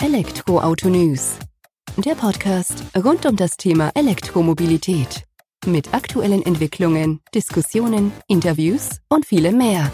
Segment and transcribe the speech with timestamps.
[0.00, 1.40] Elektroauto News.
[1.96, 5.24] Der Podcast rund um das Thema Elektromobilität.
[5.66, 9.90] Mit aktuellen Entwicklungen, Diskussionen, Interviews und vielem mehr.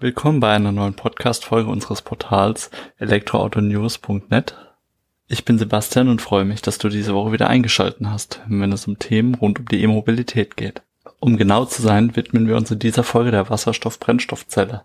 [0.00, 4.56] Willkommen bei einer neuen Podcast-Folge unseres Portals elektroautonews.net.
[5.26, 8.88] Ich bin Sebastian und freue mich, dass du diese Woche wieder eingeschalten hast, wenn es
[8.88, 10.85] um Themen rund um die E-Mobilität geht.
[11.20, 14.84] Um genau zu sein, widmen wir uns in dieser Folge der Wasserstoff-Brennstoffzelle,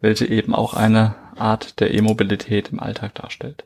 [0.00, 3.64] welche eben auch eine Art der E-Mobilität im Alltag darstellt.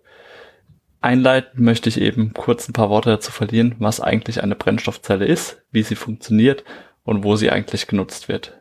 [1.01, 5.63] Einleitend möchte ich eben kurz ein paar Worte dazu verlieren, was eigentlich eine Brennstoffzelle ist,
[5.71, 6.65] wie sie funktioniert
[7.05, 8.61] und wo sie eigentlich genutzt wird.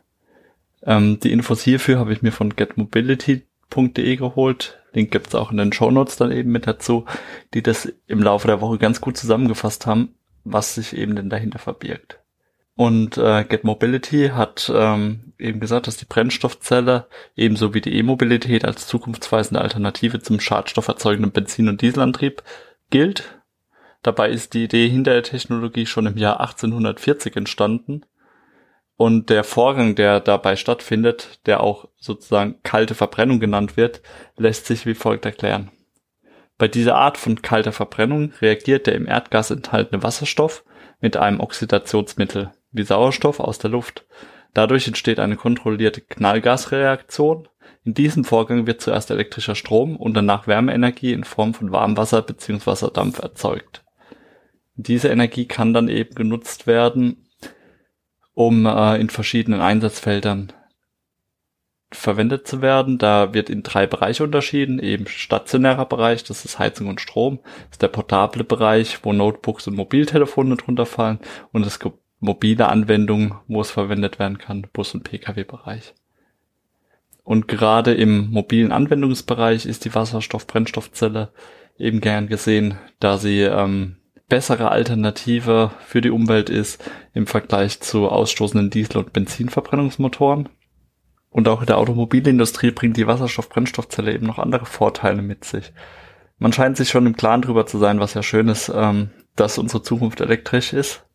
[0.83, 4.79] Ähm, die Infos hierfür habe ich mir von getmobility.de geholt.
[4.93, 7.05] Link gibt es auch in den Show Notes dann eben mit dazu,
[7.53, 11.59] die das im Laufe der Woche ganz gut zusammengefasst haben, was sich eben denn dahinter
[11.59, 12.19] verbirgt.
[12.77, 18.63] Und äh, Get Mobility hat ähm, eben gesagt, dass die Brennstoffzelle ebenso wie die E-Mobilität
[18.65, 22.43] als zukunftsweisende Alternative zum schadstofferzeugenden Benzin- und Dieselantrieb
[22.91, 23.41] gilt.
[24.03, 28.05] Dabei ist die Idee hinter der Technologie schon im Jahr 1840 entstanden.
[28.95, 34.03] Und der Vorgang, der dabei stattfindet, der auch sozusagen kalte Verbrennung genannt wird,
[34.37, 35.71] lässt sich wie folgt erklären.
[36.59, 40.63] Bei dieser Art von kalter Verbrennung reagiert der im Erdgas enthaltene Wasserstoff
[40.99, 44.05] mit einem Oxidationsmittel, wie Sauerstoff aus der Luft.
[44.53, 47.47] Dadurch entsteht eine kontrollierte Knallgasreaktion.
[47.83, 52.89] In diesem Vorgang wird zuerst elektrischer Strom und danach Wärmeenergie in Form von Warmwasser bzw.
[52.91, 53.83] Dampf erzeugt.
[54.75, 57.27] Diese Energie kann dann eben genutzt werden,
[58.33, 60.53] um äh, in verschiedenen Einsatzfeldern
[61.91, 62.97] verwendet zu werden.
[62.97, 64.79] Da wird in drei Bereiche unterschieden.
[64.79, 67.39] Eben stationärer Bereich, das ist Heizung und Strom.
[67.43, 71.19] Das ist der portable Bereich, wo Notebooks und Mobiltelefone drunter fallen.
[71.51, 75.93] Und es gibt mobile Anwendungen, wo es verwendet werden kann, Bus- und Pkw-Bereich.
[77.23, 81.31] Und gerade im mobilen Anwendungsbereich ist die Wasserstoff-Brennstoffzelle
[81.77, 83.97] eben gern gesehen, da sie ähm,
[84.29, 86.83] bessere Alternative für die Umwelt ist
[87.13, 90.49] im Vergleich zu ausstoßenden Diesel- und Benzinverbrennungsmotoren.
[91.29, 95.73] Und auch in der Automobilindustrie bringt die Wasserstoff-Brennstoffzelle eben noch andere Vorteile mit sich.
[96.39, 99.57] Man scheint sich schon im Klaren drüber zu sein, was ja schön ist, ähm, dass
[99.57, 101.06] unsere Zukunft elektrisch ist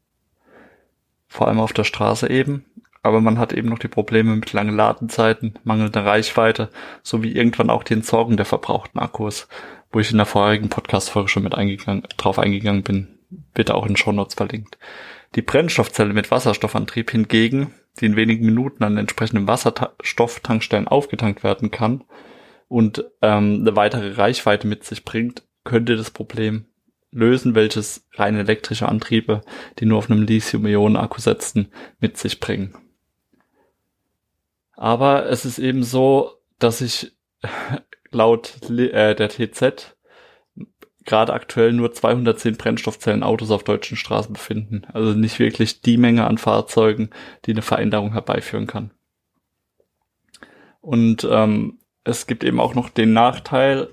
[1.32, 2.66] vor allem auf der Straße eben.
[3.02, 6.68] Aber man hat eben noch die Probleme mit langen Ladenzeiten, mangelnder Reichweite,
[7.02, 9.48] sowie irgendwann auch die Entsorgung der verbrauchten Akkus,
[9.90, 13.08] wo ich in der vorherigen Podcast-Folge schon mit eingegangen, drauf eingegangen bin,
[13.54, 14.78] wird auch in Shownotes verlinkt.
[15.34, 22.04] Die Brennstoffzelle mit Wasserstoffantrieb hingegen, die in wenigen Minuten an entsprechenden Wasserstofftankstellen aufgetankt werden kann
[22.68, 26.66] und ähm, eine weitere Reichweite mit sich bringt, könnte das Problem
[27.12, 29.42] lösen, welches rein elektrische Antriebe,
[29.78, 31.68] die nur auf einem Lithium-Ionen-Akku setzen,
[32.00, 32.74] mit sich bringen.
[34.72, 37.12] Aber es ist eben so, dass sich
[38.10, 39.94] laut äh, der TZ
[41.04, 44.82] gerade aktuell nur 210 Brennstoffzellen-Autos auf deutschen Straßen befinden.
[44.92, 47.10] Also nicht wirklich die Menge an Fahrzeugen,
[47.44, 48.92] die eine Veränderung herbeiführen kann.
[50.80, 53.88] Und ähm, es gibt eben auch noch den Nachteil,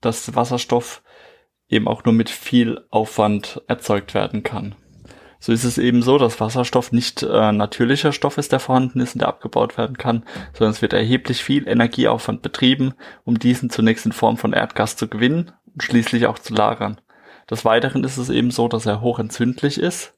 [0.00, 1.02] dass Wasserstoff
[1.68, 4.74] eben auch nur mit viel Aufwand erzeugt werden kann.
[5.44, 9.14] So ist es eben so, dass Wasserstoff nicht äh, natürlicher Stoff ist, der vorhanden ist
[9.14, 12.94] und der abgebaut werden kann, sondern es wird erheblich viel Energieaufwand betrieben,
[13.24, 16.98] um diesen zunächst in Form von Erdgas zu gewinnen und schließlich auch zu lagern.
[17.50, 20.14] Des Weiteren ist es eben so, dass er hochentzündlich ist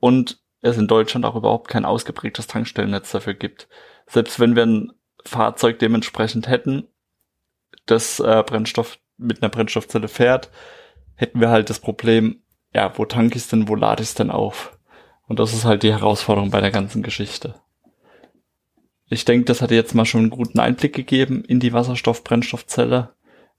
[0.00, 3.68] und es in Deutschland auch überhaupt kein ausgeprägtes Tankstellennetz dafür gibt.
[4.08, 4.92] Selbst wenn wir ein
[5.24, 6.88] Fahrzeug dementsprechend hätten,
[7.86, 10.50] das äh, Brennstoff mit einer Brennstoffzelle fährt,
[11.14, 12.40] hätten wir halt das Problem,
[12.74, 14.78] ja, wo tank ich denn, wo lade ich denn auf?
[15.26, 17.54] Und das ist halt die Herausforderung bei der ganzen Geschichte.
[19.08, 23.10] Ich denke, das hat jetzt mal schon einen guten Einblick gegeben in die Wasserstoff-Brennstoffzelle,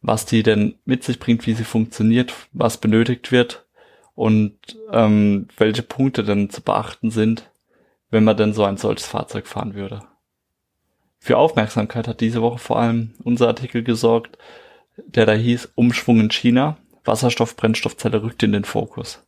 [0.01, 3.65] was die denn mit sich bringt, wie sie funktioniert, was benötigt wird
[4.13, 4.57] und
[4.91, 7.49] ähm, welche Punkte denn zu beachten sind,
[8.09, 10.01] wenn man denn so ein solches Fahrzeug fahren würde.
[11.19, 14.37] Für Aufmerksamkeit hat diese Woche vor allem unser Artikel gesorgt,
[15.05, 16.77] der da hieß Umschwung in China.
[17.05, 19.25] Wasserstoff-Brennstoffzelle rückt in den Fokus.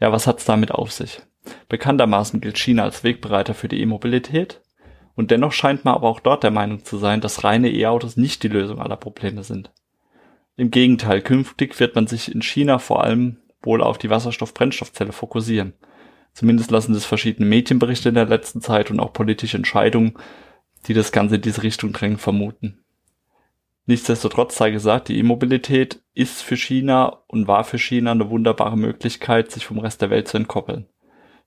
[0.00, 1.20] Ja, was hat's damit auf sich?
[1.68, 4.60] Bekanntermaßen gilt China als Wegbereiter für die E-Mobilität
[5.14, 8.42] und dennoch scheint man aber auch dort der Meinung zu sein, dass reine E-Autos nicht
[8.42, 9.70] die Lösung aller Probleme sind.
[10.56, 15.74] Im Gegenteil, künftig wird man sich in China vor allem wohl auf die Wasserstoff-Brennstoffzelle fokussieren.
[16.32, 20.14] Zumindest lassen das verschiedene Medienberichte in der letzten Zeit und auch politische Entscheidungen,
[20.86, 22.79] die das Ganze in diese Richtung drängen, vermuten.
[23.86, 29.50] Nichtsdestotrotz sei gesagt, die E-Mobilität ist für China und war für China eine wunderbare Möglichkeit,
[29.50, 30.86] sich vom Rest der Welt zu entkoppeln.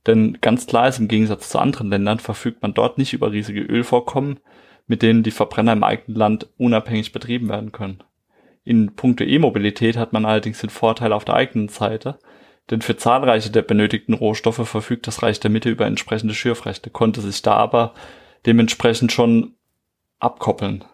[0.08, 3.62] Denn ganz klar ist, im Gegensatz zu anderen Ländern verfügt man dort nicht über riesige
[3.62, 4.40] Ölvorkommen,
[4.88, 8.04] mit denen die Verbrenner im eigenen Land unabhängig betrieben werden können.
[8.66, 12.20] In puncto E-Mobilität hat man allerdings den Vorteil auf der eigenen Seite,
[12.70, 17.22] denn für zahlreiche der benötigten Rohstoffe verfügt das Reich der Mitte über entsprechende Schürfrechte, konnte
[17.22, 17.94] sich da aber
[18.46, 19.56] dementsprechend schon
[20.20, 20.86] abkoppeln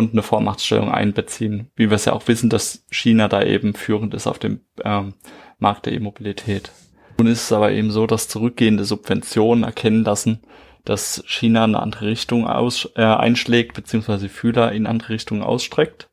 [0.00, 4.14] und eine Vormachtstellung einbeziehen, wie wir es ja auch wissen, dass China da eben führend
[4.14, 5.14] ist auf dem ähm,
[5.58, 6.72] Markt der E-Mobilität.
[7.18, 10.40] Nun ist es aber eben so, dass zurückgehende Subventionen erkennen lassen,
[10.84, 16.08] dass China eine andere Richtung aus, äh, einschlägt, beziehungsweise Fühler in andere Richtungen ausstreckt.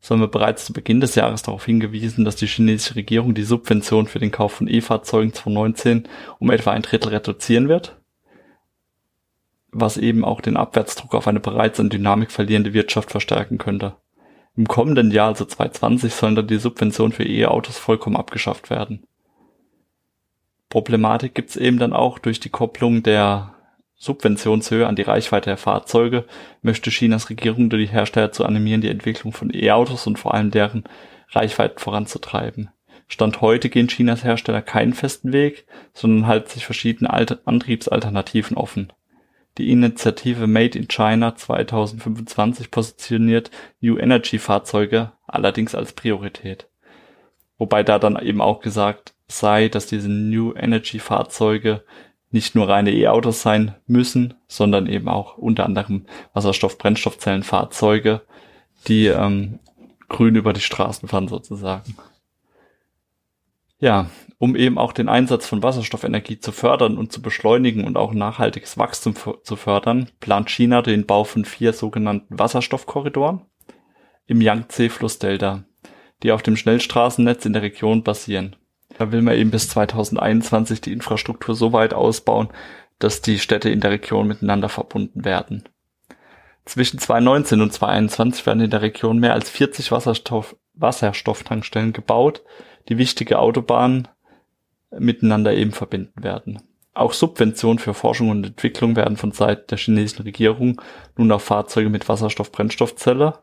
[0.00, 3.44] So haben wir bereits zu Beginn des Jahres darauf hingewiesen, dass die chinesische Regierung die
[3.44, 6.08] Subvention für den Kauf von E-Fahrzeugen 2019
[6.38, 7.96] um etwa ein Drittel reduzieren wird
[9.72, 13.96] was eben auch den Abwärtsdruck auf eine bereits an Dynamik verlierende Wirtschaft verstärken könnte.
[14.54, 19.06] Im kommenden Jahr, also 2020, sollen dann die Subventionen für E-Autos vollkommen abgeschafft werden.
[20.68, 23.54] Problematik gibt's eben dann auch durch die Kopplung der
[23.96, 26.26] Subventionshöhe an die Reichweite der Fahrzeuge,
[26.60, 30.50] möchte Chinas Regierung durch die Hersteller zu animieren, die Entwicklung von E-Autos und vor allem
[30.50, 30.84] deren
[31.30, 32.70] Reichweiten voranzutreiben.
[33.08, 38.92] Stand heute gehen Chinas Hersteller keinen festen Weg, sondern halten sich verschiedene Antriebsalternativen offen.
[39.58, 43.50] Die Initiative Made in China 2025 positioniert
[43.80, 46.68] New Energy Fahrzeuge allerdings als Priorität.
[47.58, 51.84] Wobei da dann eben auch gesagt sei, dass diese New Energy Fahrzeuge
[52.30, 58.22] nicht nur reine E-Autos sein müssen, sondern eben auch unter anderem Wasserstoff-Brennstoffzellenfahrzeuge,
[58.88, 59.58] die ähm,
[60.08, 61.94] grün über die Straßen fahren sozusagen.
[63.82, 64.06] Ja,
[64.38, 68.78] um eben auch den Einsatz von Wasserstoffenergie zu fördern und zu beschleunigen und auch nachhaltiges
[68.78, 73.40] Wachstum zu fördern, plant China den Bau von vier sogenannten Wasserstoffkorridoren
[74.26, 75.64] im Yangtze-Flussdelta,
[76.22, 78.54] die auf dem Schnellstraßennetz in der Region basieren.
[78.98, 82.50] Da will man eben bis 2021 die Infrastruktur so weit ausbauen,
[83.00, 85.68] dass die Städte in der Region miteinander verbunden werden.
[86.66, 92.42] Zwischen 2019 und 2021 werden in der Region mehr als 40 Wasserstoff Wasserstofftankstellen gebaut,
[92.88, 94.08] die wichtige Autobahnen
[94.98, 96.62] miteinander eben verbinden werden.
[96.94, 100.80] Auch Subventionen für Forschung und Entwicklung werden von Seiten der chinesischen Regierung
[101.16, 103.38] nun auf Fahrzeuge mit Wasserstoff-Brennstoffzelle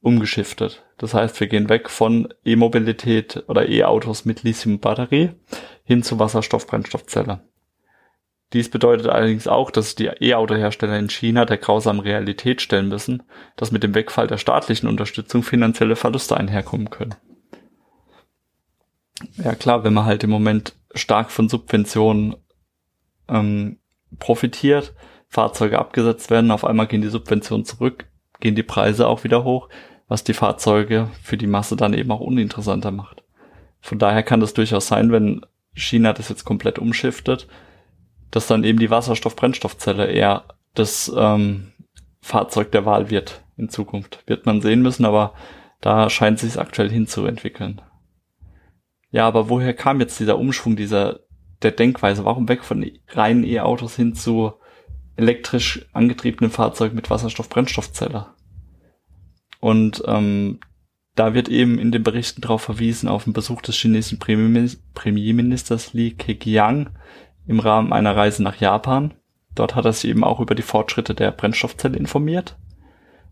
[0.00, 0.84] umgeschiftet.
[0.96, 5.30] Das heißt, wir gehen weg von E-Mobilität oder E-Autos mit Lithium-Batterie
[5.82, 7.40] hin zu Wasserstoff-Brennstoffzelle.
[8.52, 13.24] Dies bedeutet allerdings auch, dass die E-Auto-Hersteller in China der grausamen Realität stellen müssen,
[13.56, 17.14] dass mit dem Wegfall der staatlichen Unterstützung finanzielle Verluste einherkommen können.
[19.36, 22.36] Ja klar, wenn man halt im Moment stark von Subventionen
[23.28, 23.78] ähm,
[24.18, 24.94] profitiert,
[25.28, 28.06] Fahrzeuge abgesetzt werden, auf einmal gehen die Subventionen zurück,
[28.40, 29.68] gehen die Preise auch wieder hoch,
[30.06, 33.22] was die Fahrzeuge für die Masse dann eben auch uninteressanter macht.
[33.80, 35.44] Von daher kann das durchaus sein, wenn
[35.74, 37.46] China das jetzt komplett umschiftet,
[38.30, 40.44] dass dann eben die Wasserstoff-Brennstoffzelle eher
[40.74, 41.72] das ähm,
[42.20, 44.22] Fahrzeug der Wahl wird in Zukunft.
[44.26, 45.34] Wird man sehen müssen, aber
[45.80, 47.80] da scheint sich aktuell hinzuentwickeln.
[49.10, 51.20] Ja, aber woher kam jetzt dieser Umschwung dieser
[51.62, 52.24] der Denkweise?
[52.24, 54.52] Warum weg von reinen E-Autos hin zu
[55.16, 58.26] elektrisch angetriebenen Fahrzeugen mit Wasserstoff-Brennstoffzelle?
[59.60, 60.60] Und ähm,
[61.14, 66.12] da wird eben in den Berichten darauf verwiesen auf den Besuch des chinesischen Premierministers Li
[66.12, 66.90] Keqiang
[67.46, 69.14] im Rahmen einer Reise nach Japan.
[69.54, 72.56] Dort hat er sich eben auch über die Fortschritte der Brennstoffzelle informiert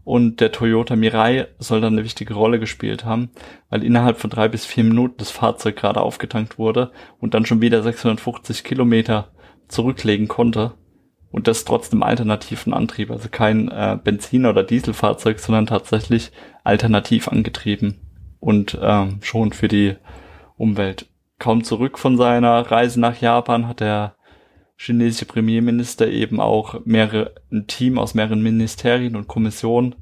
[0.06, 3.30] und der Toyota Mirai soll dann eine wichtige Rolle gespielt haben,
[3.70, 7.60] weil innerhalb von drei bis vier Minuten das Fahrzeug gerade aufgetankt wurde und dann schon
[7.60, 9.32] wieder 650 Kilometer
[9.66, 10.74] zurücklegen konnte
[11.32, 16.30] und das trotz dem alternativen Antrieb, also kein äh, Benziner- oder Dieselfahrzeug, sondern tatsächlich
[16.62, 17.98] alternativ angetrieben
[18.38, 19.96] und ähm, schon für die
[20.56, 21.08] Umwelt.
[21.40, 24.14] Kaum zurück von seiner Reise nach Japan hat der
[24.76, 29.94] chinesische Premierminister eben auch mehrere, ein Team aus mehreren Ministerien und Kommissionen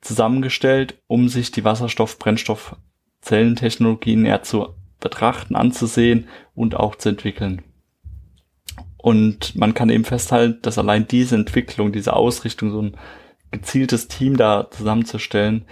[0.00, 4.68] zusammengestellt, um sich die Wasserstoff-Brennstoff-Zellentechnologien näher zu
[5.00, 7.62] betrachten, anzusehen und auch zu entwickeln.
[8.98, 12.96] Und man kann eben festhalten, dass allein diese Entwicklung, diese Ausrichtung, so ein
[13.50, 15.66] gezieltes Team da zusammenzustellen,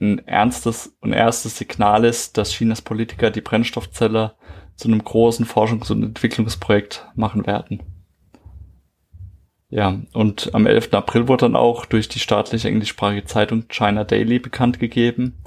[0.00, 4.34] ein ernstes und erstes Signal ist, dass Chinas Politiker die Brennstoffzelle
[4.76, 7.82] zu einem großen Forschungs- und Entwicklungsprojekt machen werden.
[9.70, 10.92] Ja, und am 11.
[10.92, 15.42] April wurde dann auch durch die staatliche englischsprachige Zeitung China Daily bekannt gegeben,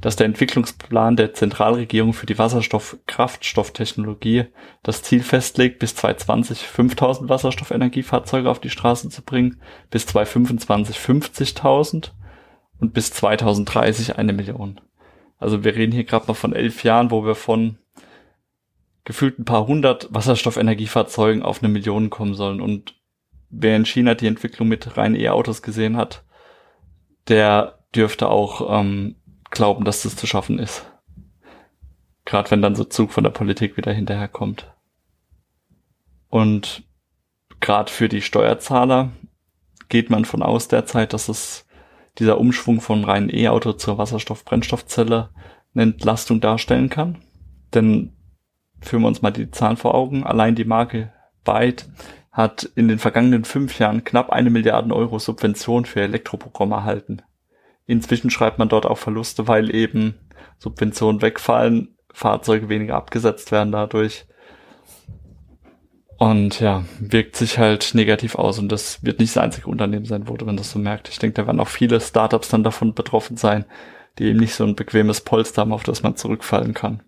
[0.00, 4.46] dass der Entwicklungsplan der Zentralregierung für die Wasserstoff-Kraftstofftechnologie
[4.82, 9.60] das Ziel festlegt, bis 2020 5000 Wasserstoffenergiefahrzeuge auf die Straße zu bringen,
[9.90, 12.12] bis 2025 50.000
[12.80, 14.80] und bis 2030 eine Million.
[15.38, 17.78] Also wir reden hier gerade mal von elf Jahren, wo wir von
[19.04, 22.60] gefühlt ein paar hundert Wasserstoffenergiefahrzeugen auf eine Million kommen sollen.
[22.60, 22.94] Und
[23.48, 26.24] wer in China die Entwicklung mit reinen E-Autos gesehen hat,
[27.28, 29.16] der dürfte auch ähm,
[29.50, 30.84] glauben, dass das zu schaffen ist.
[32.24, 34.72] Gerade wenn dann so Zug von der Politik wieder hinterherkommt.
[36.28, 36.84] Und
[37.58, 39.10] gerade für die Steuerzahler
[39.88, 41.66] geht man von aus derzeit, dass es
[42.18, 45.30] dieser Umschwung von reinen E-Auto zur Wasserstoff-Brennstoffzelle
[45.74, 47.18] eine Entlastung darstellen kann.
[47.74, 48.12] Denn
[48.80, 50.24] führen wir uns mal die Zahlen vor Augen.
[50.24, 51.12] Allein die Marke
[51.44, 51.86] Byte
[52.32, 57.22] hat in den vergangenen fünf Jahren knapp eine Milliarde Euro Subvention für Elektroprogramme erhalten.
[57.86, 60.14] Inzwischen schreibt man dort auch Verluste, weil eben
[60.58, 64.26] Subventionen wegfallen, Fahrzeuge weniger abgesetzt werden dadurch.
[66.18, 68.58] Und ja, wirkt sich halt negativ aus.
[68.58, 71.08] Und das wird nicht das einzige Unternehmen sein, wo man das so merkt.
[71.08, 73.64] Ich denke, da werden auch viele Startups dann davon betroffen sein,
[74.18, 77.02] die eben nicht so ein bequemes Polster haben, auf das man zurückfallen kann.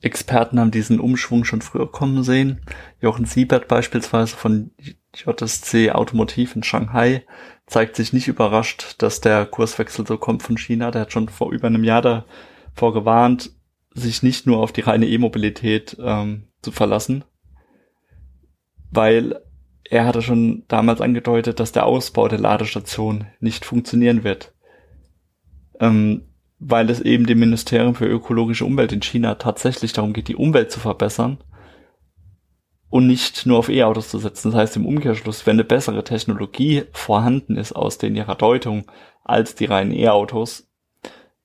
[0.00, 2.60] Experten haben diesen Umschwung schon früher kommen sehen.
[3.00, 4.70] Jochen Siebert beispielsweise von
[5.14, 7.24] JSC Automotiv in Shanghai
[7.66, 10.90] zeigt sich nicht überrascht, dass der Kurswechsel so kommt von China.
[10.90, 13.52] Der hat schon vor über einem Jahr davor gewarnt,
[13.94, 17.24] sich nicht nur auf die reine E-Mobilität ähm, zu verlassen,
[18.90, 19.40] weil
[19.84, 24.52] er hatte schon damals angedeutet, dass der Ausbau der Ladestation nicht funktionieren wird.
[25.80, 26.25] Ähm,
[26.58, 30.70] weil es eben dem Ministerium für ökologische Umwelt in China tatsächlich darum geht, die Umwelt
[30.70, 31.38] zu verbessern
[32.88, 34.50] und nicht nur auf E-Autos zu setzen.
[34.50, 38.90] Das heißt im Umkehrschluss, wenn eine bessere Technologie vorhanden ist aus den ihrer Deutung
[39.24, 40.68] als die reinen E-Autos,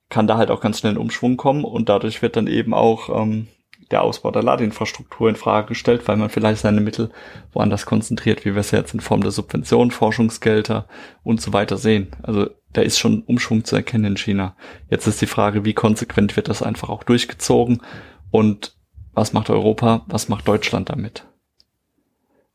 [0.08, 3.08] kann da halt auch ganz schnell ein Umschwung kommen und dadurch wird dann eben auch
[3.08, 3.48] ähm,
[3.92, 7.10] der Ausbau der Ladeinfrastruktur in Frage gestellt, weil man vielleicht seine Mittel
[7.52, 10.88] woanders konzentriert, wie wir es jetzt in Form der Subventionen, Forschungsgelder
[11.22, 12.08] und so weiter sehen.
[12.22, 14.56] Also da ist schon Umschwung zu erkennen in China.
[14.90, 17.82] Jetzt ist die Frage, wie konsequent wird das einfach auch durchgezogen
[18.30, 18.76] und
[19.12, 21.26] was macht Europa, was macht Deutschland damit?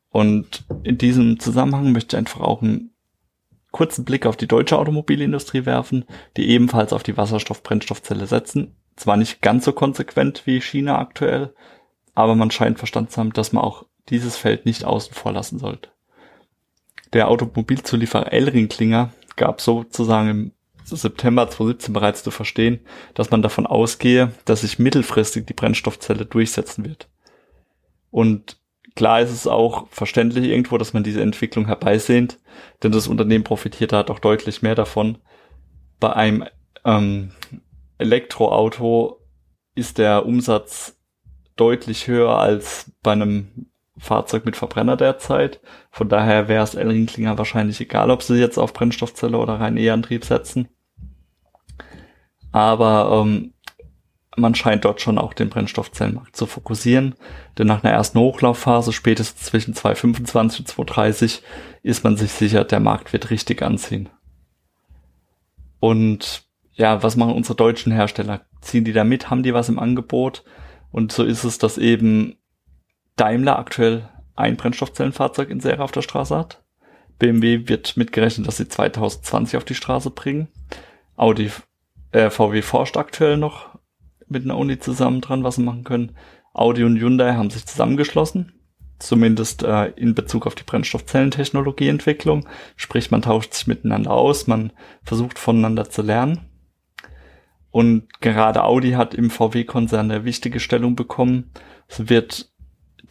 [0.09, 2.95] Und in diesem Zusammenhang möchte ich einfach auch einen
[3.71, 8.75] kurzen Blick auf die deutsche Automobilindustrie werfen, die ebenfalls auf die Wasserstoff-Brennstoffzelle setzen.
[8.97, 11.53] Zwar nicht ganz so konsequent wie China aktuell,
[12.15, 15.59] aber man scheint verstanden zu haben, dass man auch dieses Feld nicht außen vor lassen
[15.59, 15.89] sollte.
[17.13, 20.51] Der Automobilzulieferer Elring-Klinger gab sozusagen im
[20.83, 22.79] September 2017 bereits zu verstehen,
[23.13, 27.07] dass man davon ausgehe, dass sich mittelfristig die Brennstoffzelle durchsetzen wird.
[28.09, 28.57] Und
[28.95, 32.39] klar ist es auch verständlich irgendwo, dass man diese Entwicklung herbeisehnt,
[32.81, 35.19] denn das Unternehmen profitiert da doch deutlich mehr davon.
[35.99, 36.45] Bei einem
[36.85, 37.31] ähm,
[37.97, 39.21] Elektroauto
[39.75, 40.97] ist der Umsatz
[41.55, 45.59] deutlich höher als bei einem Fahrzeug mit Verbrenner derzeit.
[45.89, 50.23] Von daher wäre es Elringklinger wahrscheinlich egal, ob sie jetzt auf Brennstoffzelle oder rein E-Antrieb
[50.23, 50.67] setzen.
[52.51, 53.53] Aber ähm,
[54.35, 57.15] man scheint dort schon auch den Brennstoffzellenmarkt zu fokussieren,
[57.57, 61.41] denn nach einer ersten Hochlaufphase, spätestens zwischen 225 und 230,
[61.81, 64.09] ist man sich sicher, der Markt wird richtig anziehen.
[65.79, 66.46] Und
[66.77, 68.45] ja, was machen unsere deutschen Hersteller?
[68.61, 69.29] Ziehen die da mit?
[69.29, 70.43] Haben die was im Angebot?
[70.91, 72.35] Und so ist es, dass eben
[73.15, 76.63] Daimler aktuell ein Brennstoffzellenfahrzeug in Serie auf der Straße hat.
[77.17, 80.49] BMW wird mitgerechnet, dass sie 2020 auf die Straße bringen.
[81.15, 81.49] Audi,
[82.11, 83.79] äh, VW forscht aktuell noch
[84.27, 86.15] mit einer Uni zusammen dran, was sie machen können.
[86.53, 88.51] Audi und Hyundai haben sich zusammengeschlossen,
[88.99, 92.47] zumindest äh, in Bezug auf die Brennstoffzellentechnologieentwicklung.
[92.75, 96.41] Sprich, man tauscht sich miteinander aus, man versucht voneinander zu lernen.
[97.71, 101.51] Und gerade Audi hat im VW-Konzern eine wichtige Stellung bekommen.
[101.87, 102.51] Es wird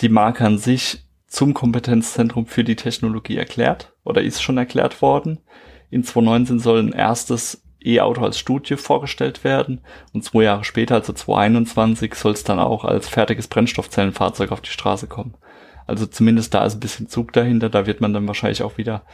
[0.01, 5.41] die Marke an sich zum Kompetenzzentrum für die Technologie erklärt oder ist schon erklärt worden.
[5.91, 9.81] In 2019 soll ein erstes E-Auto als Studie vorgestellt werden
[10.13, 14.71] und zwei Jahre später, also 2021, soll es dann auch als fertiges Brennstoffzellenfahrzeug auf die
[14.71, 15.35] Straße kommen.
[15.87, 19.05] Also zumindest da ist ein bisschen Zug dahinter, da wird man dann wahrscheinlich auch wieder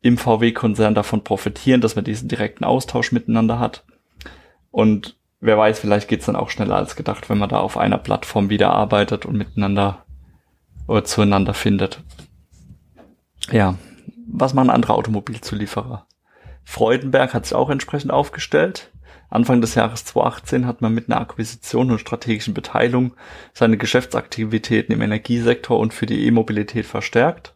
[0.00, 3.84] im VW-Konzern davon profitieren, dass man diesen direkten Austausch miteinander hat.
[4.70, 7.98] Und wer weiß, vielleicht geht's dann auch schneller als gedacht, wenn man da auf einer
[7.98, 10.04] Plattform wieder arbeitet und miteinander
[10.86, 12.02] oder zueinander findet.
[13.50, 13.76] Ja,
[14.26, 16.06] was machen andere Automobilzulieferer?
[16.64, 18.90] Freudenberg hat sich auch entsprechend aufgestellt.
[19.30, 23.14] Anfang des Jahres 2018 hat man mit einer Akquisition und strategischen Beteiligung
[23.52, 27.54] seine Geschäftsaktivitäten im Energiesektor und für die E-Mobilität verstärkt.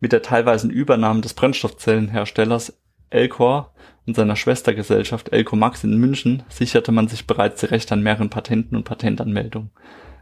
[0.00, 2.78] Mit der teilweisen Übernahme des Brennstoffzellenherstellers
[3.10, 3.72] Elcor
[4.06, 8.30] und seiner Schwestergesellschaft Elco Max in München sicherte man sich bereits die Rechte an mehreren
[8.30, 9.70] Patenten und Patentanmeldungen.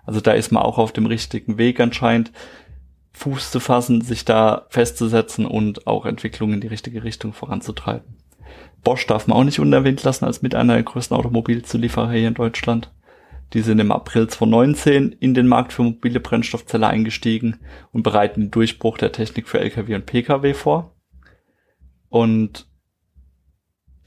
[0.04, 2.32] Also da ist man auch auf dem richtigen Weg anscheinend,
[3.14, 8.16] Fuß zu fassen, sich da festzusetzen und auch Entwicklungen in die richtige Richtung voranzutreiben.
[8.82, 12.34] Bosch darf man auch nicht unerwähnt lassen als mit einer der größten Automobilzulieferer hier in
[12.34, 12.90] Deutschland.
[13.52, 17.60] Die sind im April 2019 in den Markt für mobile Brennstoffzelle eingestiegen
[17.92, 20.96] und bereiten den Durchbruch der Technik für Lkw und Pkw vor.
[22.08, 22.66] Und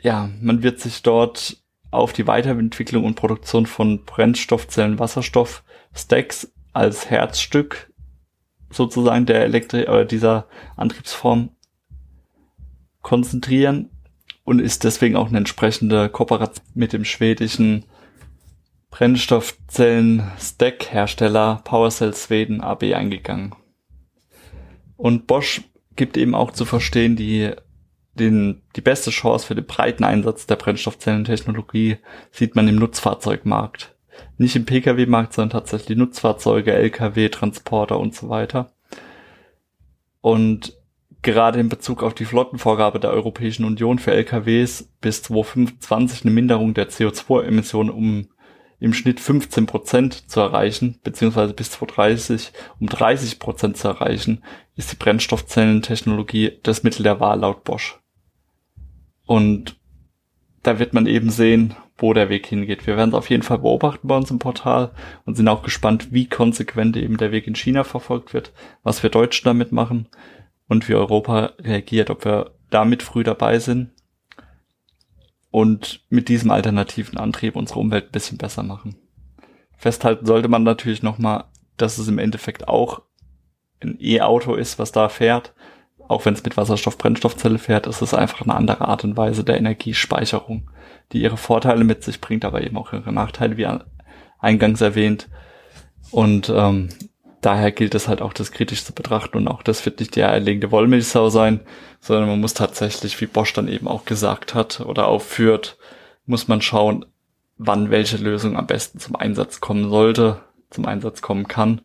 [0.05, 1.57] ja, man wird sich dort
[1.89, 5.63] auf die Weiterentwicklung und Produktion von Brennstoffzellen Wasserstoff
[5.95, 7.91] Stacks als Herzstück
[8.69, 10.45] sozusagen der Elektri oder dieser
[10.75, 11.49] Antriebsform
[13.01, 13.89] konzentrieren
[14.43, 17.85] und ist deswegen auch eine entsprechende Kooperation mit dem schwedischen
[18.91, 23.55] Brennstoffzellen-Stack-Hersteller PowerCell Sweden AB eingegangen.
[24.97, 25.63] Und Bosch
[25.95, 27.55] gibt eben auch zu verstehen, die,
[28.15, 31.97] den, die beste Chance für den breiten Einsatz der Brennstoffzellentechnologie
[32.31, 33.95] sieht man im Nutzfahrzeugmarkt.
[34.37, 38.71] Nicht im Pkw-Markt, sondern tatsächlich Nutzfahrzeuge, Lkw, Transporter und so weiter.
[40.21, 40.77] Und
[41.21, 46.73] gerade in Bezug auf die Flottenvorgabe der Europäischen Union für LKWs bis 2025 eine Minderung
[46.73, 48.27] der CO2-Emissionen um
[48.79, 54.43] im Schnitt 15 Prozent zu erreichen, beziehungsweise bis 2030 um 30 Prozent zu erreichen,
[54.75, 57.99] ist die Brennstoffzellentechnologie das Mittel der Wahl laut Bosch.
[59.25, 59.77] Und
[60.63, 62.85] da wird man eben sehen, wo der Weg hingeht.
[62.87, 64.91] Wir werden es auf jeden Fall beobachten bei uns im Portal
[65.25, 68.51] und sind auch gespannt, wie konsequent eben der Weg in China verfolgt wird,
[68.83, 70.07] was wir Deutschen damit machen
[70.67, 73.91] und wie Europa reagiert, ob wir damit früh dabei sind
[75.51, 78.97] und mit diesem alternativen Antrieb unsere Umwelt ein bisschen besser machen.
[79.77, 81.45] Festhalten sollte man natürlich nochmal,
[81.77, 83.03] dass es im Endeffekt auch
[83.81, 85.53] ein E-Auto ist, was da fährt.
[86.07, 89.57] Auch wenn es mit Wasserstoff-Brennstoffzelle fährt, ist es einfach eine andere Art und Weise der
[89.57, 90.69] Energiespeicherung,
[91.11, 93.67] die ihre Vorteile mit sich bringt, aber eben auch ihre Nachteile, wie
[94.39, 95.27] eingangs erwähnt.
[96.11, 96.89] Und ähm,
[97.41, 100.23] daher gilt es halt auch, das kritisch zu betrachten und auch das wird nicht die
[100.23, 101.61] eierlegende Wollmilchsau sein,
[101.99, 105.77] sondern man muss tatsächlich, wie Bosch dann eben auch gesagt hat oder aufführt,
[106.27, 107.05] muss man schauen,
[107.57, 111.81] wann welche Lösung am besten zum Einsatz kommen sollte, zum Einsatz kommen kann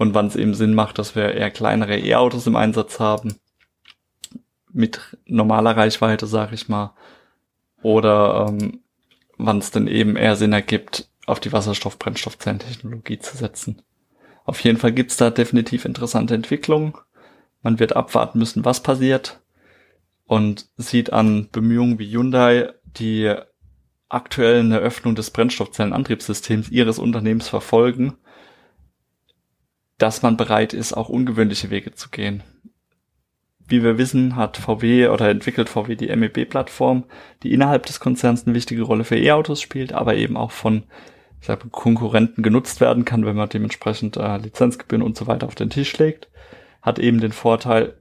[0.00, 3.34] und wann es eben Sinn macht, dass wir eher kleinere E-Autos im Einsatz haben
[4.72, 6.94] mit normaler Reichweite, sag ich mal,
[7.82, 8.80] oder ähm,
[9.36, 13.82] wann es dann eben eher Sinn ergibt, auf die Wasserstoff-Brennstoffzellentechnologie zu setzen.
[14.46, 16.94] Auf jeden Fall gibt's da definitiv interessante Entwicklungen.
[17.60, 19.42] Man wird abwarten müssen, was passiert
[20.24, 23.34] und sieht an Bemühungen wie Hyundai, die
[24.08, 28.16] aktuell eine Öffnung des Brennstoffzellenantriebssystems ihres Unternehmens verfolgen,
[30.00, 32.42] dass man bereit ist, auch ungewöhnliche Wege zu gehen.
[33.66, 37.04] Wie wir wissen, hat VW oder entwickelt VW die MEB-Plattform,
[37.42, 40.84] die innerhalb des Konzerns eine wichtige Rolle für E-Autos spielt, aber eben auch von
[41.40, 45.54] ich sag, Konkurrenten genutzt werden kann, wenn man dementsprechend äh, Lizenzgebühren und so weiter auf
[45.54, 46.28] den Tisch legt.
[46.82, 47.94] Hat eben den Vorteil,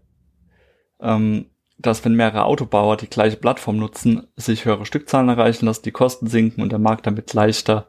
[1.00, 1.46] ähm,
[1.78, 6.28] dass wenn mehrere Autobauer die gleiche Plattform nutzen, sich höhere Stückzahlen erreichen lassen, die Kosten
[6.28, 7.88] sinken und der Markt damit leichter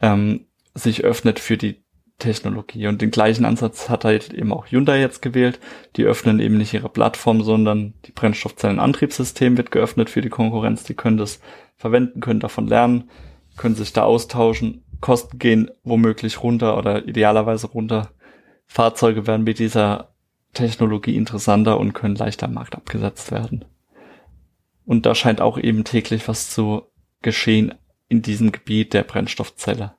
[0.00, 1.83] ähm, sich öffnet für die
[2.18, 2.86] Technologie.
[2.86, 5.58] Und den gleichen Ansatz hat halt eben auch Hyundai jetzt gewählt.
[5.96, 10.84] Die öffnen eben nicht ihre Plattform, sondern die Brennstoffzellenantriebssystem wird geöffnet für die Konkurrenz.
[10.84, 11.40] Die können das
[11.76, 13.10] verwenden, können davon lernen
[13.56, 18.10] können sich da austauschen, Kosten gehen womöglich runter oder idealerweise runter.
[18.66, 20.14] Fahrzeuge werden mit dieser
[20.54, 23.64] Technologie interessanter und können leichter am Markt abgesetzt werden.
[24.86, 26.82] Und da scheint auch eben täglich was zu
[27.22, 27.74] geschehen
[28.08, 29.94] in diesem Gebiet der Brennstoffzelle.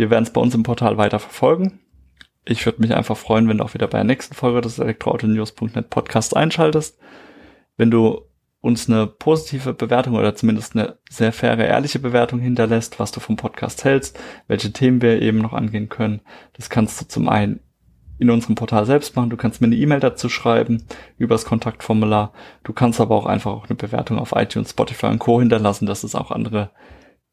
[0.00, 1.78] Wir werden es bei uns im Portal weiter verfolgen.
[2.46, 5.90] Ich würde mich einfach freuen, wenn du auch wieder bei der nächsten Folge des Elektroautonews.net
[5.90, 6.98] Podcast einschaltest.
[7.76, 8.22] Wenn du
[8.62, 13.36] uns eine positive Bewertung oder zumindest eine sehr faire, ehrliche Bewertung hinterlässt, was du vom
[13.36, 16.22] Podcast hältst, welche Themen wir eben noch angehen können.
[16.54, 17.60] Das kannst du zum einen
[18.18, 19.28] in unserem Portal selbst machen.
[19.28, 20.82] Du kannst mir eine E-Mail dazu schreiben
[21.18, 22.32] übers Kontaktformular.
[22.64, 25.40] Du kannst aber auch einfach auch eine Bewertung auf iTunes, Spotify und Co.
[25.40, 26.70] hinterlassen, dass es auch andere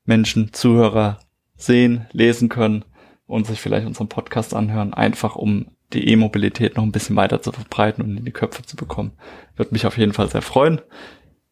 [0.04, 1.20] Menschen, Zuhörer
[1.58, 2.86] sehen, lesen können
[3.26, 7.52] und sich vielleicht unseren Podcast anhören, einfach um die E-Mobilität noch ein bisschen weiter zu
[7.52, 9.12] verbreiten und in die Köpfe zu bekommen.
[9.56, 10.82] Würde mich auf jeden Fall sehr freuen.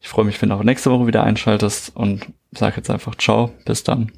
[0.00, 3.52] Ich freue mich, wenn du auch nächste Woche wieder einschaltest und sage jetzt einfach ciao,
[3.64, 4.12] bis dann.